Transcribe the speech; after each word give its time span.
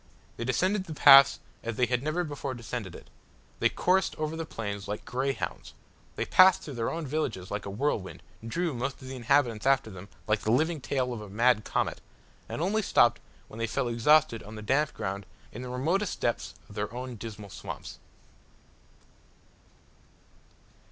They 0.37 0.45
descended 0.45 0.85
the 0.85 0.95
pass 0.95 1.39
as 1.61 1.75
they 1.75 1.85
had 1.85 2.01
never 2.01 2.23
before 2.23 2.55
descended 2.55 2.95
it; 2.95 3.07
they 3.59 3.69
coursed 3.69 4.15
over 4.15 4.35
the 4.35 4.47
plains 4.47 4.87
like 4.87 5.05
grey 5.05 5.31
hounds; 5.31 5.75
they 6.15 6.25
passed 6.25 6.63
through 6.63 6.73
their 6.73 6.89
own 6.89 7.05
villages 7.05 7.51
like 7.51 7.67
a 7.67 7.69
whirlwind; 7.69 8.23
drew 8.43 8.73
most 8.73 8.99
of 9.03 9.07
the 9.07 9.15
inhabitants 9.15 9.67
after 9.67 9.91
them 9.91 10.09
like 10.25 10.39
the 10.41 10.49
living 10.51 10.81
tail 10.81 11.13
of 11.13 11.21
a 11.21 11.29
mad 11.29 11.63
comet, 11.63 12.01
and 12.49 12.63
only 12.63 12.81
stopped 12.81 13.21
when 13.47 13.59
they 13.59 13.67
fell 13.67 13.87
exhausted 13.87 14.41
on 14.41 14.55
the 14.55 14.63
damp 14.63 14.91
ground 14.95 15.27
in 15.51 15.61
the 15.61 15.69
remotest 15.69 16.19
depths 16.19 16.55
of 16.67 16.73
their 16.73 16.91
own 16.91 17.13
dismal 17.15 17.51
swamps. 17.51 17.99